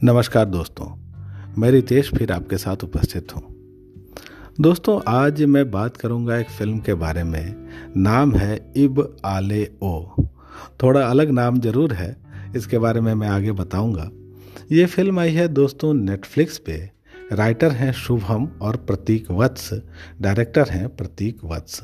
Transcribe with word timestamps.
नमस्कार 0.00 0.44
दोस्तों, 0.44 0.86
मैं 1.58 1.70
रितेश 1.70 2.10
फिर 2.10 2.30
आपके 2.32 2.56
साथ 2.58 2.84
उपस्थित 2.84 3.34
हूँ। 3.36 3.42
दोस्तों, 4.60 4.98
आज 5.08 5.42
मैं 5.44 5.70
बात 5.70 5.96
करूँगा 5.96 6.36
एक 6.36 6.50
फ़िल्म 6.50 6.78
के 6.78 6.94
बारे 6.94 7.24
में। 7.24 7.68
नाम 7.96 8.34
है 8.34 8.56
इब 8.76 9.00
आले 9.24 9.62
ओ। 9.82 10.24
थोड़ा 10.82 11.00
अलग 11.00 11.30
नाम 11.30 11.60
ज़रूर 11.60 11.92
है, 11.92 12.16
इसके 12.56 12.78
बारे 12.78 13.00
में 13.00 13.12
मैं 13.14 13.28
आगे 13.28 13.52
बताऊँगा। 13.52 14.10
ये 14.72 14.86
फ़िल्म 14.86 15.20
आई 15.20 15.32
है 15.32 15.46
दोस्तों 15.48 15.92
नेटफ्लिक्स 15.94 16.58
पे। 16.58 16.80
राइटर 17.32 17.72
हैं 17.72 17.92
शुभम 17.92 18.48
और 18.62 18.76
प्रतीक 18.76 19.30
वत्स, 19.30 19.72
डायरेक्टर 20.20 20.68
हैं 20.68 20.88
प्रतीक 20.96 21.44
वत्स। 21.44 21.82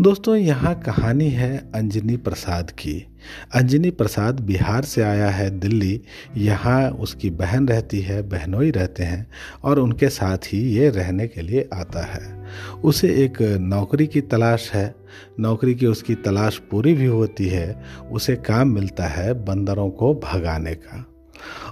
दोस्तों, 0.00 0.36
यहाँ 0.36 0.74
कहानी 0.74 1.28
है 1.30 1.72
अंजनी 1.74 2.16
प्रसाद 2.16 2.70
की। 2.70 3.06
अंजनी 3.54 3.90
प्रसाद 3.90 4.40
बिहार 4.40 4.82
से 4.82 5.02
आया 5.02 5.30
है 5.30 5.50
दिल्ली। 5.50 6.00
यहाँ 6.36 6.90
उसकी 6.90 7.30
बहन 7.30 7.68
रहती 7.68 8.00
है 8.00 8.22
बहनोई 8.22 8.70
रहते 8.70 9.02
हैं 9.02 9.26
और 9.64 9.78
उनके 9.78 10.08
साथ 10.08 10.38
ही 10.38 10.58
ये 10.58 10.90
रहने 10.90 11.26
के 11.26 11.40
लिए 11.40 11.68
आता 11.74 12.02
है। 12.02 12.46
उसे 12.84 13.08
एक 13.24 13.42
नौकरी 13.60 14.06
की 14.06 14.20
तलाश 14.20 14.70
है। 14.74 14.94
नौकरी 15.40 15.74
की 15.74 15.86
उसकी 15.86 16.14
तलाश 16.14 16.58
पूरी 16.58 16.94
भी 16.94 17.06
होती 17.06 17.46
है। 17.46 17.82
उसे 18.12 18.36
काम 18.36 18.68
मिलता 18.68 19.04
है 19.04 19.44
बंदरों 19.44 19.90
को 19.90 20.14
भगाने 20.14 20.74
का। 20.74 21.15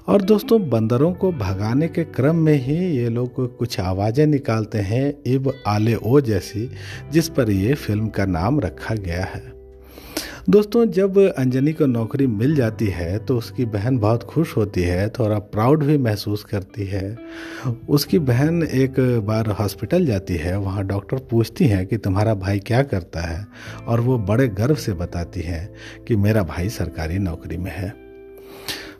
और 0.09 0.23
दोस्तों, 0.23 0.61
बंदरों 0.71 1.13
को 1.15 1.33
भगाने 1.33 1.89
के 1.89 2.05
क्रम 2.07 2.37
में 2.37 2.55
ही 2.57 2.77
ये 2.97 3.09
लोग 3.09 3.57
कुछ 3.59 3.81
आवाज़ें 3.81 4.27
निकालते 4.27 4.79
हैं 4.81 5.15
इब 5.27 5.53
आले 5.67 5.95
ओ 5.97 6.21
जैसी, 6.21 6.71
जिस 7.13 7.29
पर 7.29 7.51
ये 7.51 7.75
फ़िल्म 7.75 8.09
का 8.09 8.27
नाम 8.27 8.61
रखा 8.61 8.95
गया 8.97 9.25
है। 9.25 9.53
दोस्तों, 10.51 10.85
जब 10.87 11.19
अंजनी 11.19 11.73
को 11.73 11.87
नौकरी 11.87 12.27
मिल 12.27 12.55
जाती 12.57 12.87
है 12.87 13.19
तो 13.19 13.37
उसकी 13.39 13.65
बहन 13.67 13.99
बहुत 13.99 14.23
खुश 14.23 14.57
होती 14.57 14.83
है, 14.83 15.09
थोड़ा 15.09 15.39
प्राउड 15.39 15.85
भी 15.85 15.97
महसूस 15.99 16.45
करती 16.45 16.87
है। 16.87 17.17
उसकी 17.89 18.19
बहन 18.21 18.63
एक 18.63 19.01
बार 19.27 19.51
हॉस्पिटल 19.51 20.07
जाती 20.07 20.37
है, 20.37 20.57
वहाँ 20.59 20.87
डॉक्टर 20.87 21.27
पूछती 21.31 21.67
हैं 21.67 21.87
कि 21.87 21.97
तुम्हारा 21.99 22.35
भाई 22.37 22.59
क्या 22.61 22.83
करता 22.85 23.21
है, 23.21 23.47
और 23.87 24.01
वो 24.01 24.19
बड़े 24.21 24.49
गर्व 24.51 24.75
से 24.77 24.93
बताती 24.95 25.41
हैं 25.41 25.69
कि 26.09 26.17
मेरा 26.17 26.43
भाई 26.45 26.69
सरकारी 26.71 27.19
नौकरी 27.19 27.57
में 27.57 27.71
है। 27.71 28.04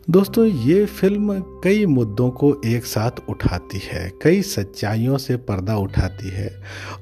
दोस्तों, 0.07 0.45
ये 0.45 0.85
फ़िल्म 0.85 1.39
कई 1.63 1.85
मुद्दों 1.85 2.29
को 2.31 2.49
एक 2.65 2.85
साथ 2.85 3.29
उठाती 3.29 3.79
है, 3.83 4.11
कई 4.21 4.41
सच्चाइयों 4.41 5.17
से 5.17 5.35
पर्दा 5.37 5.77
उठाती 5.77 6.29
है 6.29 6.49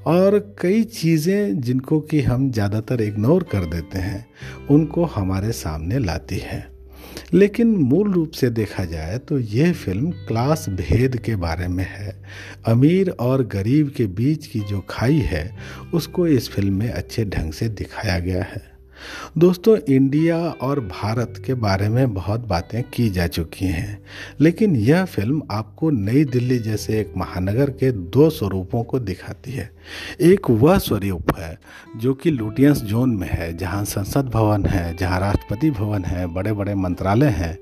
और 0.08 0.40
कई 0.62 0.84
चीज़ें 0.84 1.60
जिनको 1.62 2.00
कि 2.02 2.22
हम 2.22 2.50
ज़्यादातर 2.52 3.02
इग्नोर 3.02 3.44
कर 3.44 3.66
देते 3.66 4.00
हैं, 4.00 4.26
उनको 4.72 5.06
हमारे 5.06 5.52
सामने 5.52 6.00
लाती 6.00 6.38
है। 6.38 6.68
लेकिन 7.34 7.76
मूल 7.78 8.12
रूप 8.12 8.32
से 8.32 8.50
देखा 8.52 8.86
जाए 8.86 9.18
तो 9.20 9.40
यह 9.40 9.74
फ़िल्म 9.76 10.12
क्लास 10.28 10.66
भेद 10.72 11.18
के 11.18 11.36
बारे 11.38 11.68
में 11.68 11.86
है। 11.90 12.16
अमीर 12.68 13.10
और 13.12 13.44
गरीब 13.48 13.94
के 13.98 14.06
बीच 14.08 14.48
की 14.48 14.60
जो 14.60 14.84
खाई 14.90 15.20
है, 15.22 15.50
उसको 15.94 16.28
इस 16.28 16.50
फ़िल्म 16.50 16.74
में 16.74 16.90
अच्छे 16.90 17.26
ढंग 17.26 17.54
से 17.54 17.70
दिखाया 17.70 18.20
गया 18.20 18.44
है। 18.44 18.72
दोस्तों, 19.38 19.78
इंडिया 19.90 20.38
और 20.38 20.80
भारत 20.80 21.42
के 21.46 21.54
बारे 21.54 21.90
में 21.90 22.14
बहुत 22.14 22.40
बातें 22.40 22.82
की 22.84 23.10
जा 23.10 23.28
चुकी 23.28 23.66
हैं, 23.66 24.02
लेकिन 24.40 24.76
यह 24.76 25.06
फ़िल्म 25.06 25.42
आपको 25.52 25.90
नई 25.90 26.24
दिल्ली 26.26 26.60
जैसे 26.60 27.00
एक 27.00 27.14
महानगर 27.18 27.70
के 27.70 27.92
दो 27.92 28.30
स्वरूपों 28.30 28.84
को 28.84 29.00
दिखाती 29.00 29.52
है। 29.52 29.70
एक 30.22 30.50
वह 30.50 30.78
स्वरूप 30.78 31.36
है 31.38 31.58
जो 31.98 32.14
कि 32.14 32.32
लुटियंस 32.32 32.82
जोन 32.82 33.16
में 33.16 33.28
है, 33.32 33.58
जहाँ 33.58 33.84
संसद 33.86 34.30
भवन 34.30 34.66
है, 34.66 34.96
जहाँ 34.98 35.20
राष्ट्रपति 35.20 35.72
भवन 35.72 36.06
है 36.06 36.26
बड़े 36.28 36.54
बड़े 36.54 36.76
मंत्रालय 36.76 37.28
हैं। 37.28 37.58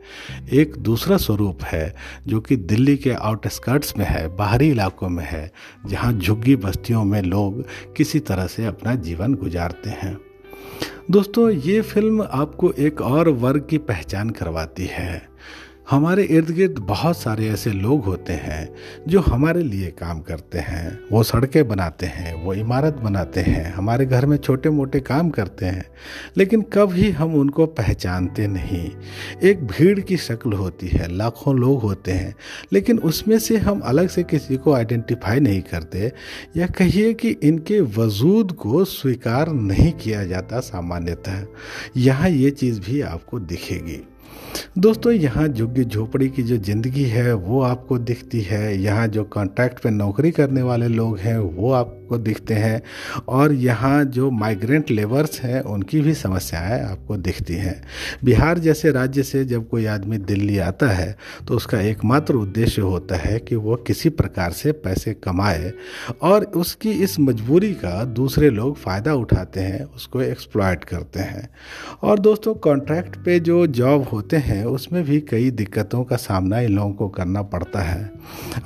एक 0.53 0.77
दूसरा 0.77 1.17
स्वरूप 1.17 1.63
है 1.63 1.93
जो 2.27 2.39
कि 2.41 2.55
दिल्ली 2.55 2.97
के 2.97 3.11
आउटस्कर्ट्स 3.11 3.97
में 3.97 4.05
है, 4.05 4.27
बाहरी 4.35 4.69
इलाकों 4.69 5.09
में 5.09 5.25
है, 5.27 5.51
जहाँ 5.87 6.13
झुग्गी 6.13 6.55
बस्तियों 6.55 7.03
में 7.03 7.21
लोग 7.21 7.63
किसी 7.97 8.19
तरह 8.19 8.47
से 8.47 8.65
अपना 8.65 8.95
जीवन 8.95 9.33
गुजारते 9.33 9.89
हैं। 9.89 10.17
दोस्तों 11.09 11.49
ये 11.49 11.81
फ़िल्म 11.81 12.27
आपको 12.31 12.71
एक 12.71 13.01
और 13.01 13.29
वर्ग 13.29 13.67
की 13.69 13.77
पहचान 13.77 14.29
करवाती 14.29 14.85
है। 14.85 15.29
हमारे 15.91 16.23
इर्द 16.23 16.51
गिर्द 16.51 16.79
बहुत 16.79 17.17
सारे 17.17 17.49
ऐसे 17.49 17.71
लोग 17.71 18.05
होते 18.05 18.33
हैं 18.33 18.75
जो 19.07 19.19
हमारे 19.21 19.63
लिए 19.63 19.87
काम 19.87 20.19
करते 20.19 20.57
हैं। 20.57 20.99
वो 21.11 21.23
सड़कें 21.23 21.67
बनाते 21.67 22.05
हैं, 22.05 22.43
वो 22.43 22.53
इमारत 22.53 22.93
बनाते 22.93 23.41
हैं, 23.41 23.73
हमारे 23.73 24.05
घर 24.05 24.25
में 24.25 24.37
छोटे 24.37 24.69
मोटे 24.69 24.99
काम 24.99 25.29
करते 25.29 25.65
हैं। 25.65 25.85
लेकिन 26.37 26.61
कभी 26.61 27.11
हम 27.11 27.35
उनको 27.35 27.65
पहचानते 27.65 28.47
नहीं। 28.47 28.91
एक 29.43 29.67
भीड़ 29.67 29.99
की 29.99 30.17
शक्ल 30.17 30.53
होती 30.53 30.87
है, 30.87 31.15
लाखों 31.15 31.55
लोग 31.55 31.81
होते 31.81 32.11
हैं, 32.11 32.35
लेकिन 32.73 32.99
उसमें 32.99 33.39
से 33.39 33.57
हम 33.57 33.79
अलग 33.79 34.09
से 34.09 34.23
किसी 34.23 34.57
को 34.57 34.73
आइडेंटिफाई 34.73 35.39
नहीं 35.39 35.61
करते 35.61 36.11
या 36.57 36.67
कहिए 36.67 37.13
कि 37.13 37.29
इनके 37.29 37.81
वजूद 37.81 38.51
को 38.51 38.85
स्वीकार 38.85 39.49
नहीं 39.49 39.91
किया 39.91 40.25
जाता 40.25 40.59
सामान्यतः। 40.59 41.45
यहाँ 41.97 42.29
ये 42.29 42.49
चीज़ 42.49 42.81
भी 42.81 43.01
आपको 43.01 43.39
दिखेगी। 43.39 44.07
दोस्तों, 44.75 45.11
यहाँ 45.11 45.47
झुग्गी 45.47 45.83
झोपड़ी 45.83 46.27
की 46.29 46.43
जो 46.43 46.57
ज़िंदगी 46.57 47.03
है, 47.03 47.33
वो 47.33 47.61
आपको 47.61 47.97
दिखती 47.99 48.41
है। 48.41 48.77
यहाँ 48.77 49.07
जो 49.07 49.23
कॉन्ट्रैक्ट 49.23 49.79
पे 49.79 49.89
नौकरी 49.89 50.29
करने 50.31 50.61
वाले 50.61 50.87
लोग 50.87 51.17
हैं, 51.19 51.37
वो 51.37 51.71
आपको 51.71 52.17
दिखते 52.17 52.53
हैं। 52.53 52.81
और 53.29 53.53
यहाँ 53.53 54.03
जो 54.05 54.29
माइग्रेंट 54.31 54.91
लेबर्स 54.91 55.39
हैं, 55.41 55.61
उनकी 55.61 55.99
भी 56.01 56.13
समस्याएँ 56.13 56.81
आपको 56.81 57.17
दिखती 57.17 57.53
हैं। 57.53 57.81
बिहार 58.23 58.59
जैसे 58.59 58.91
राज्य 58.91 59.23
से 59.23 59.43
जब 59.45 59.67
कोई 59.69 59.85
आदमी 59.87 60.17
दिल्ली 60.19 60.57
आता 60.59 60.89
है 60.89 61.15
तो 61.47 61.55
उसका 61.55 61.79
एकमात्र 61.81 62.35
उद्देश्य 62.35 62.81
होता 62.81 63.15
है 63.17 63.39
कि 63.39 63.55
वो 63.57 63.75
किसी 63.77 64.09
प्रकार 64.11 64.51
से 64.51 64.71
पैसे 64.71 65.13
कमाए 65.15 65.71
और 66.21 66.43
उसकी 66.45 66.91
इस 66.93 67.19
मजबूरी 67.19 67.73
का 67.75 68.03
दूसरे 68.05 68.49
लोग 68.49 68.77
फ़ायदा 68.77 69.13
उठाते 69.15 69.59
हैं, 69.59 69.83
उसको 69.85 70.21
एक्सप्लॉयट 70.21 70.83
करते 70.83 71.19
हैं। 71.19 71.47
और 72.03 72.19
दोस्तों 72.19 72.53
कॉन्ट्रैक्ट 72.61 73.15
पे 73.25 73.39
जो 73.41 73.65
जॉब 73.69 74.03
होते 74.03 74.37
हैं 74.37 74.60
उसमें 74.65 75.03
भी 75.03 75.19
कई 75.21 75.49
दिक्कतों 75.51 76.03
का 76.03 76.15
सामना 76.17 76.59
इन 76.59 76.71
लोगों 76.71 76.93
को 76.93 77.07
करना 77.09 77.41
पड़ता 77.43 77.81
है। 77.81 78.11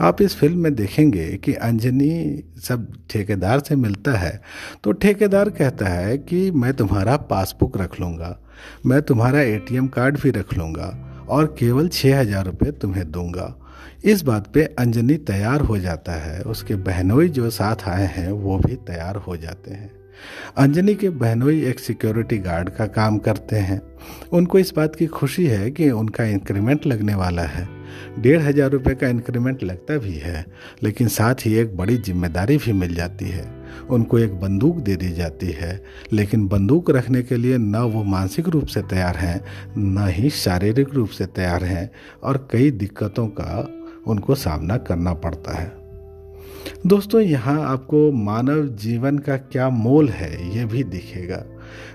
आप 0.01 0.21
इस 0.21 0.35
फ़िल्म 0.35 0.59
में 0.59 0.75
देखेंगे 0.75 1.25
कि 1.37 1.53
अंजनी 1.53 2.43
सब 2.59 2.87
ठेकेदार 3.09 3.59
से 3.59 3.75
मिलता 3.77 4.17
है 4.17 4.41
तो 4.83 4.91
ठेकेदार 4.93 5.49
कहता 5.51 5.87
है 5.87 6.17
कि 6.19 6.49
मैं 6.53 6.73
तुम्हारा 6.73 7.17
पासबुक 7.25 7.77
रख 7.77 7.99
लूँगा, 8.01 8.37
मैं 8.85 9.01
तुम्हारा 9.01 9.41
एटीएम 9.41 9.87
कार्ड 9.89 10.19
भी 10.21 10.31
रख 10.31 10.53
लूँगा 10.53 10.95
और 11.29 11.55
केवल 11.59 11.87
छः 11.89 12.19
हज़ार 12.19 12.45
रुपये 12.45 12.71
तुम्हें 12.73 13.09
दूँगा। 13.11 13.53
इस 14.05 14.21
बात 14.21 14.47
पे 14.53 14.63
अंजनी 14.79 15.15
तैयार 15.25 15.61
हो 15.61 15.77
जाता 15.79 16.13
है, 16.13 16.41
उसके 16.43 16.75
बहनोई 16.77 17.29
जो 17.29 17.49
साथ 17.51 17.87
आए 17.87 18.05
हैं, 18.07 18.31
वो 18.31 18.57
भी 18.57 18.75
तैयार 18.77 19.15
हो 19.17 19.37
जाते 19.37 19.71
हैं। 19.71 19.89
अंजनी 20.57 20.95
के 20.95 21.09
बहनोई 21.09 21.63
एक 21.65 21.79
सिक्योरिटी 21.79 22.37
गार्ड 22.37 22.69
का 22.69 22.85
काम 22.85 23.17
करते 23.17 23.55
हैं। 23.55 23.81
उनको 24.33 24.59
इस 24.59 24.73
बात 24.75 24.95
की 24.95 25.05
खुशी 25.07 25.45
है 25.45 25.71
कि 25.71 25.89
उनका 25.91 26.23
इंक्रीमेंट 26.23 26.87
लगने 26.87 27.15
वाला 27.15 27.41
है। 27.41 27.67
डेढ़ 28.19 28.41
हज़ार 28.41 28.69
रुपये 28.69 28.95
का 28.95 29.07
इंक्रीमेंट 29.07 29.63
लगता 29.63 29.97
भी 29.97 30.13
है, 30.13 30.45
लेकिन 30.83 31.07
साथ 31.07 31.35
ही 31.45 31.53
एक 31.53 31.77
बड़ी 31.77 31.97
ज़िम्मेदारी 31.97 32.57
भी 32.57 32.73
मिल 32.73 32.95
जाती 32.95 33.25
है। 33.25 33.65
उनको 33.89 34.19
एक 34.19 34.33
बंदूक 34.33 34.77
दे 34.77 34.95
दी 34.95 35.09
जाती 35.09 35.51
है, 35.51 35.83
लेकिन 36.13 36.47
बंदूक 36.47 36.91
रखने 36.91 37.21
के 37.21 37.37
लिए 37.37 37.57
न 37.57 37.75
वो 37.75 38.03
मानसिक 38.03 38.49
रूप 38.49 38.65
से 38.65 38.81
तैयार 38.81 39.17
हैं, 39.17 39.41
न 39.77 40.07
ही 40.07 40.29
शारीरिक 40.29 40.93
रूप 40.93 41.09
से 41.09 41.25
तैयार 41.25 41.63
हैं, 41.63 41.91
और 42.23 42.47
कई 42.51 42.71
दिक्कतों 42.71 43.27
का 43.27 43.69
उनको 44.07 44.35
सामना 44.35 44.77
करना 44.77 45.13
पड़ता 45.13 45.57
है। 45.57 45.84
दोस्तों, 46.85 47.21
यहाँ 47.21 47.63
आपको 47.65 48.11
मानव 48.11 48.67
जीवन 48.67 49.17
का 49.17 49.37
क्या 49.37 49.69
मोल 49.69 50.09
है, 50.09 50.57
ये 50.57 50.65
भी 50.65 50.83
दिखेगा। 50.83 51.45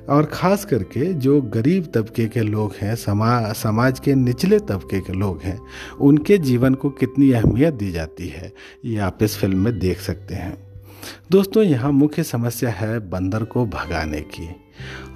और 0.08 0.24
ख़ास 0.24 0.64
करके 0.64 1.12
जो 1.14 1.40
गरीब 1.40 1.92
तबके 1.94 2.26
के 2.28 2.40
लोग 2.40 2.74
हैं, 2.80 2.94
समा, 2.94 3.52
समाज 3.52 4.00
के 4.00 4.14
निचले 4.14 4.58
तबके 4.58 5.00
के 5.00 5.12
लोग 5.12 5.42
हैं, 5.42 5.60
उनके 6.00 6.38
जीवन 6.38 6.74
को 6.74 6.90
कितनी 6.90 7.32
अहमियत 7.32 7.74
दी 7.74 7.92
जाती 7.92 8.28
है, 8.28 8.52
ये 8.84 8.98
आप 8.98 9.22
इस 9.22 9.36
फ़िल्म 9.36 9.58
में 9.58 9.78
देख 9.78 10.00
सकते 10.00 10.34
हैं। 10.34 10.56
दोस्तों, 11.30 11.62
यहाँ 11.62 11.92
मुख्य 11.92 12.22
समस्या 12.22 12.70
है 12.70 13.10
बंदर 13.10 13.44
को 13.44 13.66
भगाने 13.66 14.20
की। 14.20 14.59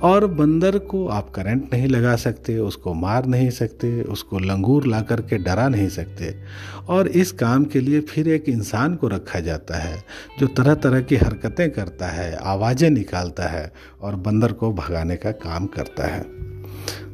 और 0.03 0.27
बंदर 0.27 0.79
को 0.79 1.09
आप 1.09 1.31
करंट 1.31 1.75
नहीं 1.75 1.89
लगा 1.89 2.17
सकते, 2.17 2.59
उसको 2.59 2.95
मार 2.95 3.27
नहीं 3.27 3.51
सकते, 3.51 4.03
उसको 4.03 4.39
लंगूर 4.39 4.87
ला 4.87 5.01
करके 5.01 5.39
डरा 5.39 5.69
नहीं 5.69 5.89
सकते। 5.89 6.35
और 6.89 7.09
इस 7.09 7.33
काम 7.33 7.65
के 7.65 7.81
लिए 7.81 8.01
फिर 8.01 8.29
एक 8.29 8.49
इंसान 8.49 8.95
को 8.95 9.09
रखा 9.09 9.41
जाता 9.41 9.77
है, 9.77 10.05
जो 10.39 10.47
तरह 10.47 10.75
तरह 10.75 11.01
की 11.01 11.17
हरकतें 11.17 11.71
करता 11.71 12.07
है, 12.07 12.37
आवाज़ें 12.37 12.91
निकालता 12.91 13.45
है 13.45 13.73
और 14.01 14.17
बंदर 14.17 14.53
को 14.53 14.73
भगाने 14.73 15.17
का 15.17 15.31
काम 15.31 15.67
करता 15.67 16.07
है। 16.07 16.54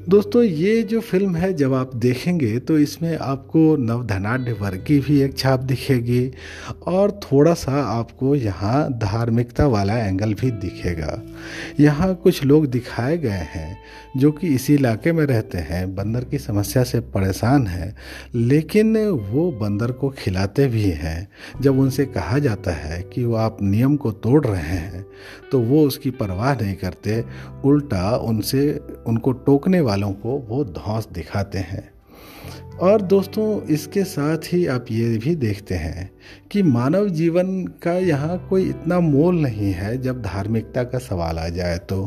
दोस्तों, 0.01 0.43
ये 0.43 0.83
जो 0.83 1.01
फ़िल्म 1.01 1.37
है, 1.37 1.53
जब 1.55 1.73
आप 1.75 1.95
देखेंगे 1.95 2.59
तो 2.59 2.79
इसमें 2.79 3.17
आपको 3.17 3.77
नवधनाढ़ 3.77 4.51
वर्ग 4.53 4.85
की 4.87 4.99
भी 5.01 5.21
एक 5.23 5.37
छाप 5.39 5.61
दिखेगी 5.63 6.31
और 6.89 7.11
थोड़ा 7.23 7.53
सा 7.55 7.83
आपको 7.83 8.35
यहाँ 8.35 8.93
धार्मिकता 8.93 9.67
वाला 9.67 9.97
एंगल 9.99 10.33
भी 10.35 10.51
दिखेगा। 10.53 11.21
यहाँ 11.81 12.15
कुछ 12.15 12.43
लोग 12.45 12.67
दिखाए 12.67 13.19
गए 13.19 13.47
हैं, 13.51 13.77
जो 14.17 14.31
कि 14.33 14.49
इसी 14.49 14.75
इलाके 14.75 15.13
में 15.13 15.25
रहते 15.27 15.59
हैं, 15.61 15.95
बंदर 15.95 16.25
की 16.25 16.39
समस्या 16.39 16.85
से 16.85 17.01
परेशान 17.11 17.67
हैं, 17.67 17.95
लेकिन 18.35 18.97
वो 19.09 19.51
बंदर 19.53 19.93
को 19.93 20.11
खिलाते 20.19 20.67
भी 20.69 20.83
हैं। 20.83 21.29
जब 21.61 21.79
उनसे 21.79 22.07
कहा 22.07 22.39
जाता 22.39 22.73
है 22.73 23.03
कि 23.13 23.25
वो 23.25 23.35
आप 23.37 23.59
नियम 23.63 23.97
को 23.97 24.13
तोड़ 24.13 24.45
रहे 24.47 24.63
हैं 24.63 25.05
तो 25.53 25.59
वो 25.61 25.87
उसकी 25.87 26.11
परवाह 26.13 26.55
नहीं 26.55 26.75
करते, 26.77 27.25
उल्टा 27.65 28.17
उनसे, 28.19 28.81
उनको 29.07 29.33
टोकने 29.33 29.81
वालों 29.91 30.13
को 30.13 30.39
वो 30.49 30.65
धौंस 30.65 31.09
दिखाते 31.13 31.59
हैं। 31.59 31.89
और 32.81 33.03
दोस्तों, 33.03 33.63
इसके 33.63 34.05
साथ 34.05 34.53
ही 34.53 34.67
आप 34.67 34.85
ये 34.91 35.19
भी 35.19 35.35
देखते 35.37 35.75
हैं 35.75 36.11
कि 36.51 36.63
मानव 36.63 37.09
जीवन 37.09 37.65
का 37.83 37.93
यहाँ 37.93 38.47
कोई 38.49 38.69
इतना 38.69 39.01
मोल 39.01 39.41
नहीं 39.41 39.73
है 39.73 40.03
जब 40.03 40.23
धार्मिकता 40.23 40.83
का 40.83 40.99
सवाल 40.99 41.39
आ 41.39 41.49
जाए 41.49 41.79
तो। 41.79 41.99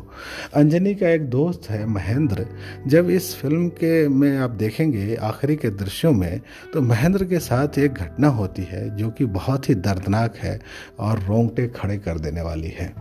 अंजनी 0.54 0.96
का 0.96 1.10
एक 1.10 1.30
दोस्त 1.30 1.70
है, 1.70 1.86
महेंद्र। 1.86 2.46
जब 2.88 3.10
इस 3.10 3.36
फ़िल्म 3.36 3.68
के 3.70 4.08
में 4.08 4.38
आप 4.38 4.50
देखेंगे 4.50 5.16
आखिरी 5.16 5.56
के 5.56 5.70
दृश्यों 5.70 6.14
में 6.14 6.40
तो 6.74 6.82
महेंद्र 6.82 7.26
के 7.26 7.40
साथ 7.40 7.78
एक 7.80 7.94
घटना 7.94 8.28
होती 8.28 8.64
है 8.64 8.98
जो 8.98 9.10
कि 9.10 9.26
बहुत 9.26 9.70
ही 9.70 9.76
दर्दनाक 9.76 10.38
है 10.38 10.60
और 11.00 11.20
रोंगटे 11.20 11.68
खड़े 11.68 11.98
कर 11.98 12.20
देने 12.20 12.42
वाली 12.42 12.70
है। 12.70 12.94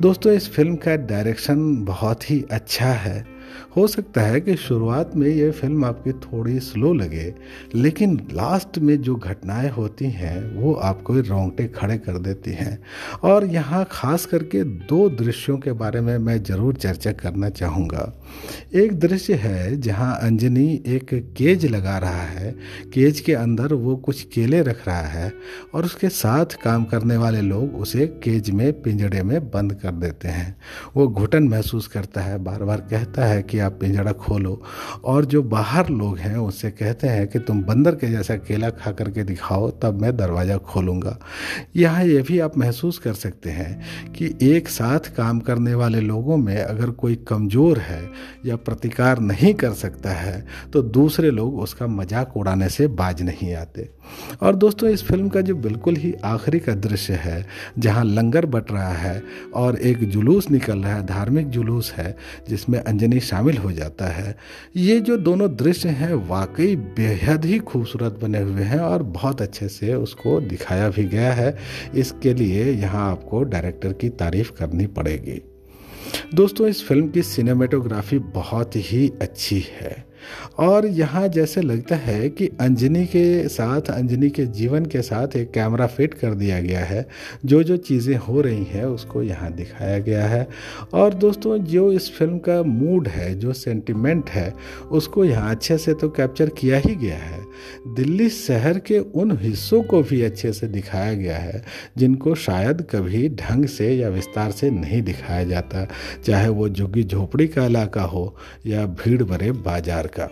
दोस्तों, 0.00 0.32
इस 0.32 0.50
फ़िल्म 0.50 0.76
का 0.76 0.96
डायरेक्शन 0.96 1.84
बहुत 1.84 2.30
ही 2.30 2.44
अच्छा 2.50 2.92
है। 2.98 3.31
हो 3.76 3.86
सकता 3.86 4.20
है 4.20 4.40
कि 4.40 4.56
शुरुआत 4.56 5.16
में 5.16 5.28
ये 5.28 5.50
फ़िल्म 5.50 5.84
आपकी 5.84 6.12
थोड़ी 6.12 6.58
स्लो 6.60 6.92
लगे, 6.92 7.34
लेकिन 7.74 8.14
लास्ट 8.32 8.78
में 8.78 8.96
जो 9.02 9.14
घटनाएँ 9.14 9.70
होती 9.70 10.10
हैं, 10.10 10.54
वो 10.54 10.72
आपको 10.74 11.14
रोंगटे 11.20 11.66
खड़े 11.68 11.96
कर 11.98 12.18
देती 12.18 12.50
हैं। 12.50 12.78
और 13.24 13.44
यहाँ 13.44 13.84
खास 13.90 14.26
करके 14.26 14.62
दो 14.64 15.08
दृश्यों 15.08 15.58
के 15.58 15.72
बारे 15.74 16.00
में 16.00 16.16
मैं 16.18 16.42
ज़रूर 16.42 16.74
चर्चा 16.74 17.12
करना 17.12 17.50
चाहूँगा। 17.50 18.12
एक 18.74 18.98
दृश्य 18.98 19.34
है 19.34 19.80
जहाँ 19.80 20.14
अंजनी 20.22 20.66
एक 20.86 21.10
केज 21.36 21.66
लगा 21.66 21.98
रहा 21.98 22.22
है। 22.22 22.50
केज 22.94 23.20
के 23.20 23.34
अंदर 23.34 23.74
वो 23.74 23.96
कुछ 23.96 24.22
केले 24.24 24.62
रख 24.62 24.86
रहा 24.88 25.06
है 25.08 25.32
और 25.74 25.84
उसके 25.84 26.08
साथ 26.08 26.56
काम 26.64 26.84
करने 26.84 27.16
वाले 27.16 27.40
लोग 27.40 27.74
उसे 27.74 28.06
केज 28.24 28.50
में 28.50 28.82
पिंजड़े 28.82 29.22
में 29.22 29.38
बंद 29.50 29.74
कर 29.74 29.92
देते 29.92 30.28
हैं। 30.28 30.56
वो 30.96 31.06
घुटन 31.08 31.48
महसूस 31.48 31.86
करता 31.86 32.20
है 32.20 32.38
बार 32.44 32.62
बार 32.64 32.80
कहता 32.90 33.24
है 33.24 33.41
कि 33.42 33.58
आप 33.58 33.78
पिंजड़ा 33.80 34.12
खोलो। 34.14 34.60
और 35.04 35.24
जो 35.24 35.42
बाहर 35.44 35.88
लोग 35.90 36.18
हैं 36.18 36.36
उससे 36.38 36.70
कहते 36.72 37.08
हैं 37.08 37.26
कि 37.28 37.38
तुम 37.40 37.62
बंदर 37.64 37.94
के 37.94 38.10
जैसा 38.10 38.36
केला 38.38 38.70
खा 38.72 38.90
करके 38.92 39.24
दिखाओ, 39.24 39.70
तब 39.72 40.00
मैं 40.02 40.16
दरवाज़ा 40.16 40.56
खोलूँगा। 40.58 41.18
यहाँ 41.76 42.04
ये 42.04 42.22
भी 42.22 42.38
आप 42.40 42.58
महसूस 42.58 42.98
कर 42.98 43.14
सकते 43.14 43.50
हैं 43.50 44.12
कि 44.12 44.34
एक 44.44 44.68
साथ 44.70 45.14
काम 45.16 45.40
करने 45.42 45.74
वाले 45.74 46.00
लोगों 46.02 46.36
में 46.36 46.56
अगर 46.56 46.90
कोई 46.92 47.16
कमज़ोर 47.28 47.78
है 47.80 48.02
या 48.46 48.56
प्रतिकार 48.58 49.20
नहीं 49.20 49.54
कर 49.54 49.72
सकता 49.74 50.10
है 50.12 50.44
तो 50.72 50.82
दूसरे 50.82 51.30
लोग 51.30 51.58
उसका 51.60 51.86
मज़ाक 51.88 52.36
उड़ाने 52.36 52.68
से 52.68 52.86
बाज 52.88 53.22
नहीं 53.22 53.54
आते। 53.54 53.88
और 54.42 54.56
दोस्तों, 54.56 54.88
इस 54.88 55.02
फ़िल्म 55.04 55.28
का 55.28 55.40
जो 55.40 55.54
बिल्कुल 55.56 55.96
ही 55.96 56.12
आखिरी 56.24 56.58
का 56.58 56.74
दृश्य 56.76 57.14
है, 57.14 57.46
जहाँ 57.78 58.04
लंगर 58.04 58.46
बट 58.46 58.70
रहा 58.72 58.92
है 58.92 59.22
और 59.54 59.76
एक 59.78 60.08
जुलूस 60.10 60.50
निकल 60.50 60.78
रहा 60.78 60.94
है, 60.94 61.06
धार्मिक 61.06 61.48
जुलूस 61.50 61.92
है, 61.92 62.16
जिसमें 62.48 62.78
अंजनी 62.80 63.20
शामिल 63.32 63.56
हो 63.56 63.72
जाता 63.72 64.06
है। 64.06 64.36
ये 64.76 65.00
जो 65.00 65.16
दोनों 65.16 65.56
दृश्य 65.56 65.88
हैं, 65.88 66.14
वाकई 66.14 66.76
बेहद 66.76 67.44
ही 67.44 67.58
खूबसूरत 67.58 68.18
बने 68.22 68.40
हुए 68.40 68.62
हैं 68.62 68.78
और 68.78 69.02
बहुत 69.02 69.42
अच्छे 69.42 69.68
से 69.68 69.94
उसको 69.94 70.40
दिखाया 70.40 70.88
भी 70.88 71.04
गया 71.04 71.32
है। 71.32 71.56
इसके 71.94 72.34
लिए 72.34 72.72
यहाँ 72.72 73.10
आपको 73.10 73.42
डायरेक्टर 73.42 73.92
की 73.92 74.08
तारीफ़ 74.08 74.52
करनी 74.52 74.86
पड़ेगी। 74.86 75.40
दोस्तों, 76.34 76.68
इस 76.68 76.86
फ़िल्म 76.86 77.08
की 77.08 77.22
सिनेमेटोग्राफी 77.22 78.18
बहुत 78.18 78.76
ही 78.76 79.12
अच्छी 79.22 79.64
है। 79.80 80.11
और 80.58 80.86
यहाँ 80.86 81.28
जैसे 81.28 81.60
लगता 81.60 81.96
है 81.96 82.28
कि 82.30 82.50
अंजनी 82.60 83.04
के 83.06 83.48
साथ, 83.48 83.80
अंजनी 83.80 84.30
के 84.30 84.46
जीवन 84.46 84.86
के 84.86 85.02
साथ 85.02 85.36
एक 85.36 85.50
कैमरा 85.50 85.86
फिट 85.86 86.14
कर 86.14 86.34
दिया 86.34 86.60
गया 86.60 86.80
है। 86.80 87.06
जो 87.44 87.62
जो 87.62 87.76
चीज़ें 87.76 88.16
हो 88.16 88.40
रही 88.40 88.64
हैं, 88.64 88.84
उसको 88.84 89.22
यहाँ 89.22 89.52
दिखाया 89.52 89.98
गया 89.98 90.26
है। 90.26 90.48
और 90.94 91.14
दोस्तों, 91.14 91.58
जो 91.58 91.92
इस 91.92 92.10
फ़िल्म 92.16 92.38
का 92.38 92.62
मूड 92.62 93.08
है, 93.08 93.34
जो 93.34 93.52
सेंटिमेंट 93.52 94.30
है, 94.30 94.54
उसको 94.90 95.24
यहाँ 95.24 95.50
अच्छे 95.50 95.78
से 95.78 95.94
तो 95.94 96.08
कैप्चर 96.08 96.48
किया 96.48 96.78
ही 96.78 96.94
गया 96.94 97.16
है। 97.16 97.41
दिल्ली 97.86 98.28
शहर 98.28 98.78
के 98.78 98.98
उन 98.98 99.38
हिस्सों 99.42 99.82
को 99.82 100.02
भी 100.02 100.22
अच्छे 100.22 100.52
से 100.52 100.66
दिखाया 100.66 101.14
गया 101.14 101.38
है, 101.38 101.64
जिनको 101.98 102.34
शायद 102.34 102.86
कभी 102.90 103.28
ढंग 103.28 103.66
से 103.66 103.94
या 103.96 104.08
विस्तार 104.08 104.50
से 104.50 104.70
नहीं 104.70 105.02
दिखाया 105.02 105.44
जाता, 105.44 105.86
चाहे 106.24 106.48
वो 106.48 106.68
झुग्गी 106.68 107.04
झोपड़ी 107.04 107.48
का 107.48 107.66
इलाका 107.66 108.02
हो 108.02 108.36
या 108.66 108.86
भीड़ 108.86 109.22
भरे 109.22 109.52
बाज़ार 109.52 110.06
का। 110.06 110.28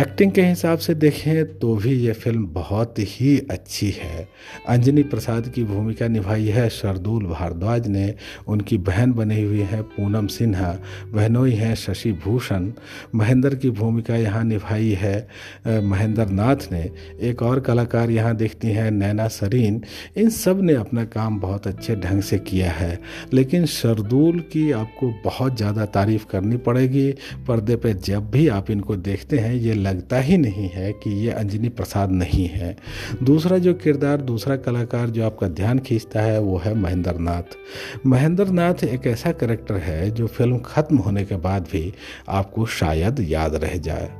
एक्टिंग 0.00 0.30
के 0.32 0.42
हिसाब 0.42 0.78
से 0.78 0.94
देखें 0.94 1.58
तो 1.58 1.74
भी 1.76 1.92
ये 1.96 2.12
फ़िल्म 2.12 2.46
बहुत 2.52 2.98
ही 2.98 3.36
अच्छी 3.50 3.90
है। 3.90 4.28
अंजनी 4.68 5.02
प्रसाद 5.02 5.48
की 5.48 5.64
भूमिका 5.64 6.06
निभाई 6.08 6.46
है। 6.46 6.68
शरदूल 6.70 7.24
भारद्वाज 7.24 7.88
ने 7.88 8.14
उनकी 8.48 8.78
बहन 8.80 9.12
बनी 9.12 9.42
हुई 9.42 9.60
है 9.62 9.80
पूनम 9.82 10.26
सिन्हा। 10.26 10.72
बहनोई 11.12 11.52
हैं 11.52 11.74
शशि 11.74 12.12
भूषण। 12.24 12.70
महेंद्र 13.14 13.54
की 13.54 13.70
भूमिका 13.72 14.16
यहाँ 14.16 14.42
निभाई 14.44 14.90
है। 15.00 15.28
महेंद्र 15.82 16.26
नाथ 16.26 16.70
ने 16.72 16.82
एक 17.20 17.42
और 17.42 17.60
कलाकार 17.60 18.10
यहाँ 18.10 18.34
देखती 18.36 18.68
हैं, 18.68 18.90
नैना 18.90 19.28
सरीन। 19.28 19.82
इन 20.16 20.30
सबने 20.30 20.74
अपना 20.74 21.04
काम 21.06 21.38
बहुत 21.40 21.66
अच्छे 21.66 21.96
ढंग 21.96 22.22
से 22.22 22.38
किया 22.40 22.70
है। 22.70 22.98
लेकिन 23.32 23.66
शरदूल 23.66 24.40
की 24.52 24.70
आपको 24.72 25.12
बहुत 25.24 25.56
ज़्यादा 25.56 25.86
तारीफ़ 25.90 26.26
करनी 26.26 26.56
पड़ेगी। 26.58 27.10
पर्दे 27.48 27.76
पर 27.76 27.92
जब 28.02 28.30
भी 28.30 28.48
आप 28.50 28.70
इनको 28.70 28.96
देखते 28.96 29.38
हैं 29.38 29.51
ये 29.54 29.74
लगता 29.74 30.20
ही 30.20 30.36
नहीं 30.36 30.68
है 30.68 30.92
कि 30.94 31.10
ये 31.16 31.30
अंजनी 31.32 31.68
प्रसाद 31.70 32.10
नहीं 32.12 32.46
है। 32.48 32.76
दूसरा 33.22 33.58
जो 33.58 33.74
किरदार, 33.74 34.20
दूसरा 34.22 34.56
कलाकार 34.56 35.10
जो 35.10 35.24
आपका 35.24 35.48
ध्यान 35.50 35.78
खींचता 35.78 36.22
है, 36.22 36.38
वो 36.40 36.58
है 36.58 36.74
महेंद्र 36.74 37.18
नाथ 37.18 37.56
महेंद्र 38.06 38.46
नाथ 38.48 38.84
एक 38.84 39.06
ऐसा 39.06 39.32
करेक्टर 39.34 39.76
है 39.76 40.10
जो 40.10 40.26
फ़िल्म 40.28 40.58
ख़त्म 40.58 40.96
होने 40.96 41.24
के 41.24 41.36
बाद 41.38 41.68
भी 41.72 41.92
आपको 42.30 42.66
शायद 42.70 43.20
याद 43.20 43.54
रह 43.54 43.76
जाए। 43.78 44.10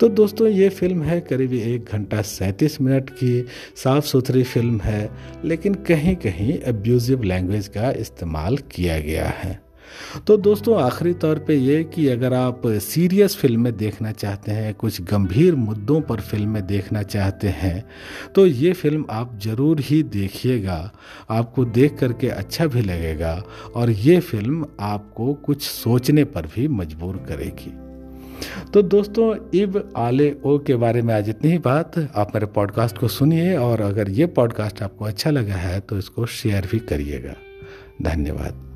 तो 0.00 0.08
दोस्तों, 0.08 0.46
ये 0.48 0.68
फ़िल्म 0.68 1.02
है 1.02 1.20
करीब 1.20 1.52
एक 1.52 1.90
घंटा 1.92 2.20
सैंतीस 2.22 2.80
मिनट 2.80 3.10
की 3.10 3.46
साफ़ 3.76 4.04
सुथरी 4.04 4.42
फ़िल्म 4.42 4.80
है, 4.80 5.10
लेकिन 5.44 5.74
कहीं 5.88 6.14
कहीं 6.16 6.58
अब्यूज़िव 6.62 7.22
लैंग्वेज 7.22 7.68
का 7.68 7.90
इस्तेमाल 7.90 8.56
किया 8.70 8.98
गया 9.00 9.28
है। 9.28 9.58
तो 10.26 10.36
दोस्तों, 10.36 10.76
आखिरी 10.82 11.12
तौर 11.14 11.38
पे 11.38 11.54
ये 11.56 11.82
कि 11.84 12.06
अगर 12.08 12.34
आप 12.34 12.62
सीरियस 12.66 13.36
फ़िल्में 13.36 13.76
देखना 13.76 14.12
चाहते 14.12 14.52
हैं, 14.52 14.74
कुछ 14.74 15.00
गंभीर 15.02 15.54
मुद्दों 15.56 16.00
पर 16.00 16.20
फ़िल्में 16.22 16.66
देखना 16.66 17.02
चाहते 17.04 17.48
हैं 17.50 17.84
तो 18.34 18.46
ये 18.46 18.72
फ़िल्म 18.72 19.04
आप 19.10 19.38
ज़रूर 19.42 19.80
ही 19.80 20.02
देखिएगा। 20.02 20.92
आपको 21.30 21.64
देख 21.64 21.96
करके 21.98 22.28
अच्छा 22.30 22.66
भी 22.66 22.82
लगेगा 22.82 23.42
और 23.76 23.90
ये 23.90 24.18
फ़िल्म 24.22 24.66
आपको 24.80 25.32
कुछ 25.36 25.62
सोचने 25.62 26.24
पर 26.26 26.46
भी 26.54 26.68
मजबूर 26.70 27.16
करेगी। 27.28 27.72
तो 28.72 28.82
दोस्तों, 28.82 29.34
इब 29.54 29.92
आले 29.96 30.34
ओ 30.44 30.58
के 30.58 30.76
बारे 30.76 31.02
में 31.02 31.14
आज 31.14 31.28
इतनी 31.28 31.50
ही 31.50 31.58
बात। 31.58 31.98
आप 32.16 32.34
मेरे 32.34 32.46
पॉडकास्ट 32.48 32.98
को 32.98 33.08
सुनिए 33.08 33.56
और 33.56 33.80
अगर 33.80 34.10
ये 34.10 34.26
पॉडकास्ट 34.28 34.82
आपको 34.82 35.04
अच्छा 35.04 35.30
लगा 35.30 35.54
है 35.54 35.80
तो 35.80 35.98
इसको 35.98 36.26
शेयर 36.26 36.68
भी 36.72 36.78
करिएगा। 36.80 37.34
धन्यवाद। 38.02 38.73